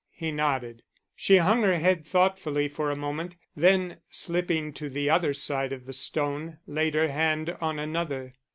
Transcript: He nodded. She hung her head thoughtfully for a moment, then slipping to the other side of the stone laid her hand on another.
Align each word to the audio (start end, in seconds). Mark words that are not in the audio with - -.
He 0.13 0.31
nodded. 0.31 0.81
She 1.15 1.37
hung 1.37 1.61
her 1.61 1.77
head 1.77 2.07
thoughtfully 2.07 2.67
for 2.67 2.89
a 2.89 2.95
moment, 2.95 3.35
then 3.55 3.97
slipping 4.09 4.73
to 4.73 4.89
the 4.89 5.11
other 5.11 5.35
side 5.35 5.71
of 5.71 5.85
the 5.85 5.93
stone 5.93 6.57
laid 6.65 6.95
her 6.95 7.09
hand 7.09 7.55
on 7.61 7.77
another. 7.77 8.33